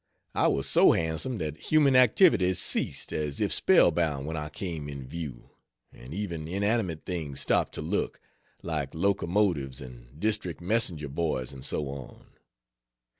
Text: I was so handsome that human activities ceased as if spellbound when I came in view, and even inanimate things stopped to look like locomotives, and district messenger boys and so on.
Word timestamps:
I 0.33 0.47
was 0.47 0.67
so 0.67 0.93
handsome 0.93 1.37
that 1.37 1.57
human 1.69 1.95
activities 1.95 2.57
ceased 2.57 3.11
as 3.13 3.39
if 3.39 3.53
spellbound 3.53 4.25
when 4.25 4.35
I 4.35 4.49
came 4.49 4.89
in 4.89 5.05
view, 5.07 5.51
and 5.93 6.11
even 6.11 6.47
inanimate 6.47 7.05
things 7.05 7.39
stopped 7.41 7.75
to 7.75 7.83
look 7.83 8.19
like 8.63 8.95
locomotives, 8.95 9.79
and 9.79 10.19
district 10.19 10.59
messenger 10.59 11.07
boys 11.07 11.53
and 11.53 11.63
so 11.63 11.87
on. 11.89 12.25